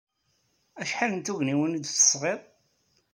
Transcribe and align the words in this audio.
Acḥal 0.81 1.11
n 1.13 1.19
tugniwin 1.25 1.77
ay 1.77 1.81
d-tesɣiḍ? 1.81 2.41